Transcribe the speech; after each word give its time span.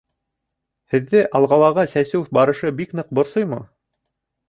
Һеҙҙе 0.95 1.21
«Алға»лағы 1.41 1.85
сәсеү 1.93 2.25
барышы 2.41 2.75
бик 2.83 2.99
ныҡ 3.01 3.15
борсоймо? 3.21 3.65